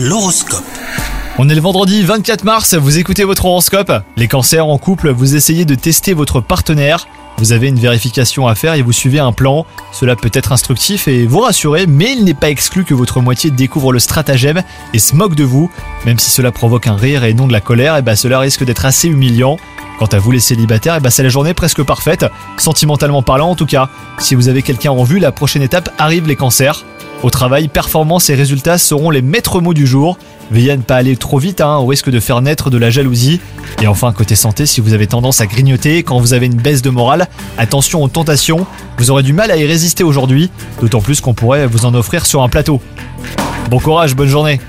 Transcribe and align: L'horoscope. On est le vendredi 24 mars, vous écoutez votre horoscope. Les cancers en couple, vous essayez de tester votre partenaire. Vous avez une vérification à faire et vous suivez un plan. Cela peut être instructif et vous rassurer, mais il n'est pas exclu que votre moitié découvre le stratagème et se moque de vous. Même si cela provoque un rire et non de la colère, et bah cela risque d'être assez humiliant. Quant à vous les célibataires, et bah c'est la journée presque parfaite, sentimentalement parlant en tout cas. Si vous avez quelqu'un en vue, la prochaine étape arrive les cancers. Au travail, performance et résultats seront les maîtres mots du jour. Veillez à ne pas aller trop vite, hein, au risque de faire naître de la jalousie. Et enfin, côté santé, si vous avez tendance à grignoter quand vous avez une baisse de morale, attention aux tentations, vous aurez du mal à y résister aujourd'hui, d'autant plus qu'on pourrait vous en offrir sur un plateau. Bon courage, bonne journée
L'horoscope. 0.00 0.62
On 1.38 1.48
est 1.48 1.56
le 1.56 1.60
vendredi 1.60 2.04
24 2.04 2.44
mars, 2.44 2.74
vous 2.74 2.98
écoutez 2.98 3.24
votre 3.24 3.46
horoscope. 3.46 3.92
Les 4.16 4.28
cancers 4.28 4.64
en 4.64 4.78
couple, 4.78 5.10
vous 5.10 5.34
essayez 5.34 5.64
de 5.64 5.74
tester 5.74 6.14
votre 6.14 6.40
partenaire. 6.40 7.08
Vous 7.38 7.50
avez 7.50 7.66
une 7.66 7.80
vérification 7.80 8.46
à 8.46 8.54
faire 8.54 8.74
et 8.74 8.82
vous 8.82 8.92
suivez 8.92 9.18
un 9.18 9.32
plan. 9.32 9.66
Cela 9.90 10.14
peut 10.14 10.30
être 10.32 10.52
instructif 10.52 11.08
et 11.08 11.26
vous 11.26 11.40
rassurer, 11.40 11.88
mais 11.88 12.12
il 12.12 12.22
n'est 12.22 12.34
pas 12.34 12.48
exclu 12.48 12.84
que 12.84 12.94
votre 12.94 13.20
moitié 13.20 13.50
découvre 13.50 13.92
le 13.92 13.98
stratagème 13.98 14.62
et 14.94 15.00
se 15.00 15.16
moque 15.16 15.34
de 15.34 15.42
vous. 15.42 15.68
Même 16.06 16.20
si 16.20 16.30
cela 16.30 16.52
provoque 16.52 16.86
un 16.86 16.94
rire 16.94 17.24
et 17.24 17.34
non 17.34 17.48
de 17.48 17.52
la 17.52 17.60
colère, 17.60 17.96
et 17.96 18.02
bah 18.02 18.14
cela 18.14 18.38
risque 18.38 18.64
d'être 18.64 18.86
assez 18.86 19.08
humiliant. 19.08 19.56
Quant 19.98 20.06
à 20.06 20.18
vous 20.18 20.30
les 20.30 20.38
célibataires, 20.38 20.94
et 20.94 21.00
bah 21.00 21.10
c'est 21.10 21.24
la 21.24 21.28
journée 21.28 21.54
presque 21.54 21.82
parfaite, 21.82 22.24
sentimentalement 22.56 23.22
parlant 23.24 23.50
en 23.50 23.56
tout 23.56 23.66
cas. 23.66 23.88
Si 24.18 24.36
vous 24.36 24.48
avez 24.48 24.62
quelqu'un 24.62 24.92
en 24.92 25.02
vue, 25.02 25.18
la 25.18 25.32
prochaine 25.32 25.62
étape 25.62 25.92
arrive 25.98 26.28
les 26.28 26.36
cancers. 26.36 26.84
Au 27.24 27.30
travail, 27.30 27.66
performance 27.66 28.30
et 28.30 28.36
résultats 28.36 28.78
seront 28.78 29.10
les 29.10 29.22
maîtres 29.22 29.60
mots 29.60 29.74
du 29.74 29.88
jour. 29.88 30.18
Veillez 30.52 30.70
à 30.70 30.76
ne 30.76 30.82
pas 30.82 30.94
aller 30.94 31.16
trop 31.16 31.38
vite, 31.38 31.60
hein, 31.60 31.76
au 31.78 31.86
risque 31.86 32.10
de 32.10 32.20
faire 32.20 32.40
naître 32.42 32.70
de 32.70 32.78
la 32.78 32.90
jalousie. 32.90 33.40
Et 33.82 33.88
enfin, 33.88 34.12
côté 34.12 34.36
santé, 34.36 34.66
si 34.66 34.80
vous 34.80 34.92
avez 34.92 35.08
tendance 35.08 35.40
à 35.40 35.46
grignoter 35.46 36.04
quand 36.04 36.20
vous 36.20 36.32
avez 36.32 36.46
une 36.46 36.54
baisse 36.54 36.80
de 36.80 36.90
morale, 36.90 37.26
attention 37.58 38.04
aux 38.04 38.08
tentations, 38.08 38.66
vous 38.98 39.10
aurez 39.10 39.24
du 39.24 39.32
mal 39.32 39.50
à 39.50 39.56
y 39.56 39.66
résister 39.66 40.04
aujourd'hui, 40.04 40.48
d'autant 40.80 41.00
plus 41.00 41.20
qu'on 41.20 41.34
pourrait 41.34 41.66
vous 41.66 41.86
en 41.86 41.94
offrir 41.94 42.24
sur 42.24 42.42
un 42.42 42.48
plateau. 42.48 42.80
Bon 43.68 43.80
courage, 43.80 44.14
bonne 44.14 44.28
journée 44.28 44.60